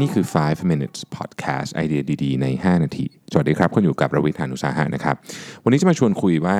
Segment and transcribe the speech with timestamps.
[0.00, 5.16] นี่คือ 5 minutes podcast ไอเดียดีๆ ใน 5 นาที สวัสดีครับคุณอยู่กับระวิทานุสาหะนะครับ
[5.64, 6.56] วันนี้จะมาชวนคุยว่า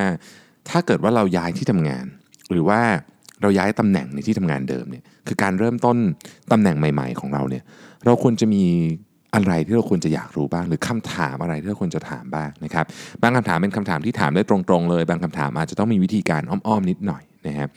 [0.69, 2.05] ถ้าเกิดว่าเราย้ายที่ทำงาน
[2.51, 2.81] หรือว่า
[3.41, 5.97] เราย้ายตำแหน่งในที่ทำงานเดิมเนี่ยคือการเริ่มต้น
[6.51, 7.63] ตำแหน่งใหม่ ๆ ของเราเนี่ย
[8.05, 8.63] เราควรจะมี
[9.35, 12.85] อะไรที่เราควรจะอยากรู้บ้าง หรือคำถามอะไรที่เราควรจะถามบ้างนะครับ
[13.21, 17.69] บางคำถามเป็นคำถามที่ถามได้ตรงๆเลย บางคำถามอาจจะต้องมีวิธีการอ้อมๆนิดหน่อยนะครับ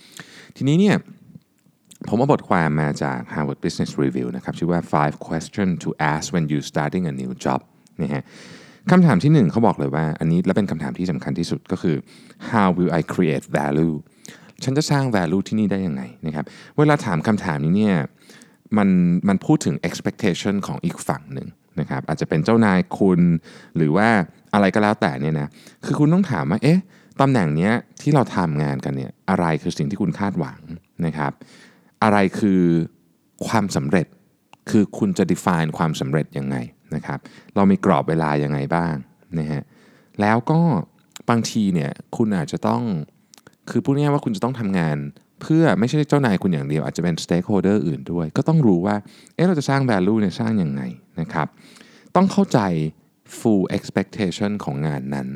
[0.57, 0.97] ทีนี้เนี่ย
[2.09, 7.61] ผมเอาบทความมาจาก Harvard Business Review นะครับชื่อว่า five questions to ask when you starting a new job
[8.02, 8.23] นะฮะ
[8.91, 11.97] คำถามที่หนึ่งเขาบอกเลยว่า อันนี้และเป็นคำถามที่สำคัญที่สุดก็คือ
[12.51, 13.95] how will I create value
[14.65, 16.45] ฉันจะสร้าง value ที่นี่ได้ยังไงนะครับ
[16.78, 17.97] เวลาถามคำถามนี้เนี่ย
[18.77, 18.89] มัน
[19.28, 21.48] มันพูดถึง expectation ของอีกฝั่งหนึ่ง
[21.80, 23.20] นะครับอาจจะเป็นเจ้านายคุณ
[23.77, 24.09] หรือว่า
[24.55, 25.48] อะไรก็แล้วแต่เนี่ยนะ
[25.84, 26.80] คือคุณต้องถามว่าเอ๊ะ
[27.20, 27.73] ตำแหน่งเนี้ย
[28.03, 30.61] ที่เราทำงานกันเนี่ยอะไรคือสิ่งที่คุณคาดหวัง
[31.06, 31.33] นะครับ
[32.03, 32.62] อะไรคือ
[33.47, 34.06] ความสำเร็จ
[34.70, 36.56] คือคุณจะ define ความสำเร็จยังไง
[36.94, 37.19] นะครับ
[37.55, 38.94] เรามีกรอบเวลายังไงบ้าง
[39.39, 39.62] นะฮะ
[40.20, 40.61] แล้วก็
[41.31, 42.83] บางทีเนี่ยคุณอาจจะต้อง
[43.70, 44.97] คือพูดง่ายว่าคุณจะต้องทำงาน
[45.42, 48.97] เพื่อไม่ใช่เจ้านายคุณอย่างเดียว อาจจะเป็น stakeholder อื่นด้วย ก็ต้องรู้ว่า
[49.34, 50.83] เอ๊ะเราจะสร้าง value เนี่ยสร้างยังไง
[51.20, 51.47] นะครับ
[52.16, 52.61] ต้องเข้าใจ
[53.41, 55.28] full expectation ของงานนั้น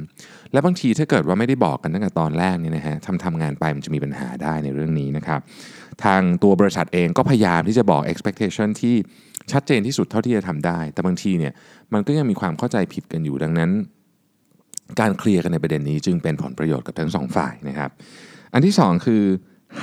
[0.52, 5.40] และบางทีถ้าเกิดว่าไม่ได้บอกกันตั้งแต่ตอนแรกเนี่ยนะฮะทำทำงานไปมันจะมีปัญหาได้ในเรื่องนี้นะครับ
[6.04, 8.94] ทางตัวบริษัทเองก็พยายามที่จะบอก expectation ที่
[9.52, 11.52] ชัดเจนที่สุดเท่าที่จะทำได้ แต่บางทีเนี่ย
[11.92, 13.70] มันก็ยังมีความเข้าใจผิดกันอยู่ดังนั้น
[15.00, 17.90] การเคลียร์กันในประเด็นนี้จึงเป็นผลประโยชน์กับทั้งสองฝ่ายนะครับ
[18.52, 19.22] อันที่สองคือ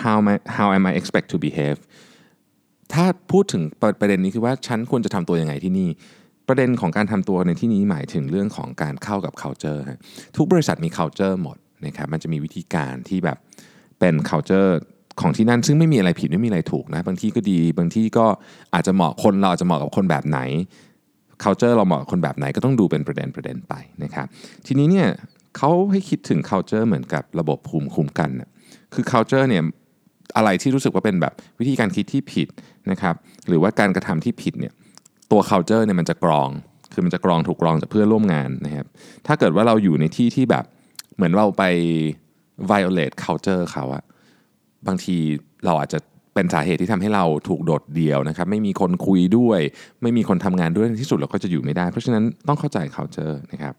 [0.02, 1.80] how am I, how am I expect to behave
[2.94, 3.62] ถ้าพูดถึง
[4.00, 5.90] ประเด็นนี้คือว่าฉันควรจะทำตัวยังไงที่นี่
[6.48, 10.00] ประเด็นของการทำตัวในที่นี้หมายถึงเรื่องของการเข้ากับ culture ฮะ
[10.38, 13.38] ทุกบริษัทมี culture หมดนะครับมันจะมีวิธีการที่แบบ
[14.00, 14.72] เป็น culture
[15.22, 18.26] ของที่นั่นซึ่งไม่มีอะไรผิดไม่มีอะไรถูกนะ บางที่ก็ดี บางที่ก็
[18.74, 20.40] อาจจะเหมาะคนเราอาจจะเหมาะกับคนแบบไหน
[21.44, 24.28] culture เราเหมาะกับคนแบบไหนก็ต้องดูเป็นประเด็นประเด็นไปนะครับ
[24.68, 25.08] ทีนี้เนี่ย
[25.58, 28.50] เขาให้คิดถึง culture เหมือนกับระบบภูมิคุ้มกันนะ
[28.94, 29.64] คือ culture เนี่ย
[30.38, 32.48] อะไรที่รู้สึกว่าเป็นแบบวิธีการคิดที่ผิด
[32.92, 33.16] นะครับ
[33.48, 34.74] หรือว่าการกระทำที่ผิดเนี่ย
[35.34, 36.50] ตัว culture เนี่ยมันจะกรอง
[36.94, 38.88] คือมันจะกรองถูกกรองจากเพื่อนร่วมงานนะครับ
[39.28, 40.66] ถ้าเกิดว่าเราอยู่ในที่ที่แบบ
[41.16, 41.64] เหมือนเราไป
[42.72, 44.04] violate culture เขาอะ
[44.88, 45.18] บางที
[45.66, 46.00] เราอาจจะ
[46.34, 49.60] เป็นสาเหตุที่ทำให้เราถูกโดดเดี่ยวนะครับ ไม่มีคนคุยด้วย
[50.02, 53.74] ไม่มีคนทำงานด้วยที่สุดเราก็จะอยู่ไม่ได้ เพราะฉะนั้นต้องเข้าใจ culture นะครับ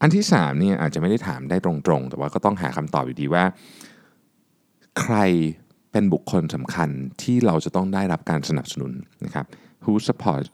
[0.00, 3.44] อันที่3เนี่ยอาจจะไม่ได้ถามได้ตรงๆ แต่ว่าก็ต้องหาคำตอบอยู่ดีว่า
[5.00, 5.16] ใคร
[5.92, 6.88] เป็นบุคคลสำคัญ
[7.22, 8.92] ที่เราจะต้องได้รับการสนับสนุน
[9.24, 9.46] นะครับ
[9.84, 10.44] who support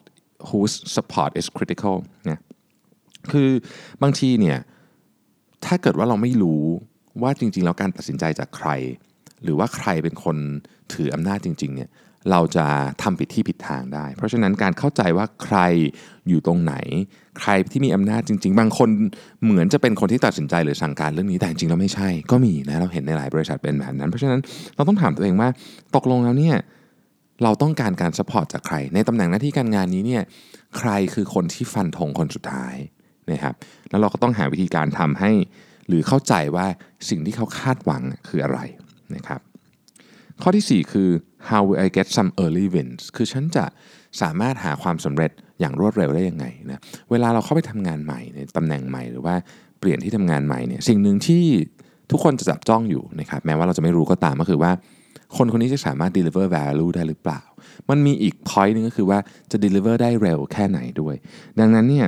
[0.48, 1.97] whose support is critical
[2.28, 2.41] นี่ย
[3.32, 3.50] คือ
[4.02, 4.58] บางทีเนี่ย
[5.64, 6.62] ถ้าเกิดว่าเราไม่รู้
[7.22, 8.69] ว่าจริง ๆ แล้วการตัดสินใจจากใคร
[9.42, 10.36] หรือว่าใครเป็นคน
[10.92, 11.91] ถืออำนาจจริง ๆ เนี่ย
[12.30, 12.66] เราจะ
[13.02, 15.58] ทำผิดที่ผิดทางได้ เพราะฉะนั้นการเข้าใจว่าใคร
[16.28, 16.74] อยู่ตรงไหน
[17.41, 18.88] ใครที่มีอำนาจจริง ๆ บางคน
[19.44, 24.41] เหมือนจะเป็นคนที่ตัดสินใจหรือสั่งการเรื่องนี้แต่จริงๆแล้วไม่ใช่ ก็มีนะเราเห็นในหลายบริษัทเป็นแบบนั้น เพราะฉะนั้น
[24.76, 25.48] เราต้องถามตัวเองว่า
[25.97, 26.56] ตกลงแล้วเนี่ย
[27.42, 30.22] เราต้องการการสปอร์ตจากใคร ในตำแหน่งหน้าที่การงานนี้เนี่ย
[30.78, 32.74] ใครคือคนที่ฟันธงคนสุดท้าย
[33.32, 33.54] นะครับ
[33.91, 35.32] แล้วเราก็ต้องหาวิธีการทำให้
[35.88, 36.66] หรือเข้าใจว่า
[37.08, 38.60] สิ่งที่เขาคาดหวังคืออะไร
[39.14, 39.41] นะครับ
[40.42, 41.08] ข้อที่ 4 คือ
[41.48, 43.64] how will I get some early wins คือฉันจะ
[44.20, 45.30] สามารถหาความสำเร็จ
[45.60, 46.80] อย่างรวดเร็วได้ยังไงนะ
[47.10, 49.34] เวลาเราเข้าไปทำงานใหม่ในตำแหน่งใหม่หรือว่า
[49.80, 51.44] เปลี่ยนที่ทำงานใหม่เนี่ยสิ่งหนึ่งที่
[52.11, 54.72] ทุกคนจะจับจ้องอยู่นะครับแม้ว่าเราจะไม่รู้ก็ตามก็คือว่า
[55.37, 57.41] คนคนนี้จะสามารถ deliver value ได้หรือเปล่า
[57.91, 59.19] มันมีอีก point นึงก็คือว่า
[59.50, 61.15] จะ deliver ได้เร็วแค่ไหนด้วย
[61.61, 62.06] ดังนั้นเนี่ย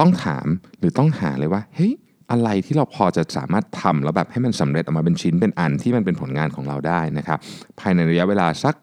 [0.00, 0.46] ต้องถาม
[0.78, 1.92] หรือต้องหาเลยว่าเฮ้ย
[2.30, 7.38] อะไรที่เราพอจะสามารถทำแล้วแบบให้มันสำเร็จออกมาเป็นชิ้นเป็นอันที่มันเป็นผลงานของเราได้นะครับ
[7.80, 8.74] ภายในระยะเวลาสัก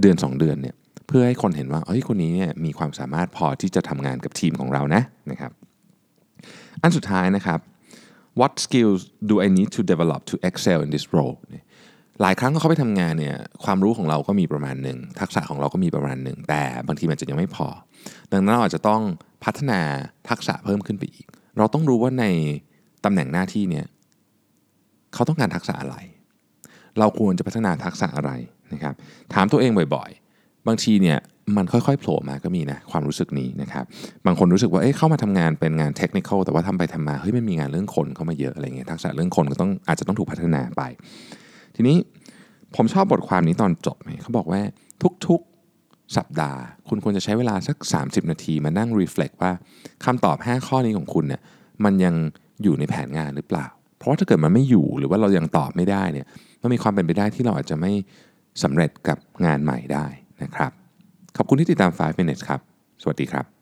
[0.00, 0.74] เดือน 2 เดือนเนี่ย
[1.06, 5.52] เพื่อให้คนเห็นว่าเฮ้ยคนนี้เนี่ยมีความสามารถพอที่จะทำงานกับทีมของเรานะนะครับ
[6.82, 7.58] อันสุดท้ายนะครับ
[8.40, 9.00] what skills
[9.30, 11.36] do I need to develop to excel in this role
[12.22, 17.68] หลายครั้งเขาไปทำงานเนี่ยความรู้ของเราก็มีประมาณหนึ่งทักษะของเราก็มีประมาณหนึ่งแต่บางทีมันจะยังไม่พอ
[18.32, 19.02] ดังนั้นเราอาจจะต้อง
[19.44, 19.80] พัฒนา
[20.28, 21.26] ทักษะเพิ่มขึ้นไปอีก
[21.58, 22.24] เราต้องรู้ว่าใน
[23.04, 23.86] ตำแหน่งหน้าที่เนี่ย
[25.14, 25.96] เขาต้องการทักษะอะไร
[26.98, 28.30] เราควรจะพัฒนาทักษะอะไร
[28.72, 28.94] นะครับ
[29.34, 31.18] ถามตัวเองบ่อยๆ บางทีเนี่ย
[31.56, 33.84] มันค่อยๆโผล่มาก็มีนะความรู้สึกนี้นะครับ
[34.26, 40.82] บางคนรู้สึกว่าเอ้เข้ามาทำงานเป็นงานเทคนิคแต่ว่าทำไปทำมาเฮ้ยมันมีงานเรื่องคนเข้ามาเยอะอะไรเงี้ยทักษะเรื่องคนก็ต้องอาจจะต้องถูกพัฒนาไป
[41.74, 41.96] ทีนี้
[42.76, 44.60] ผมชอบบทความนี้ตอนจบเขาบอกว่า
[45.26, 49.52] ทุกๆสัปดาห์ คุณควรจะใช้เวลาสัก 30 นาทีมานั่งรีเฟล็กว่า
[50.04, 51.40] คำตอบ 5 ข้อนี้ของคุณเนี่ย
[51.84, 52.14] มันยัง
[52.62, 53.66] อยู่ในแผนงานหรือเปล่า
[53.98, 56.26] เพราะว่าถ้าเกิดมันไม่อยู่หรือว่าเรายังตอบไม่ได้เนี่ย
[56.62, 57.92] มันมีความเป็นไปได้ที่เราอาจจะไม่
[58.62, 60.06] สำเร็จกับงานใหม่ได้
[60.42, 60.72] นะครับ
[61.36, 62.60] ขอบคุณที่ติดตาม 5 minutes ครับ
[63.02, 63.53] สวัสดีครับ